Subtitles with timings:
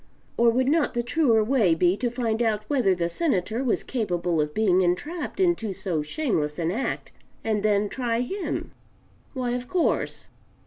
[0.35, 4.41] Or would not the truer way be to find out whether the Senator was capable
[4.41, 7.11] of being entrapped into so shameless an act,
[7.43, 8.71] and then try him?
[9.35, 10.29] Why, of course.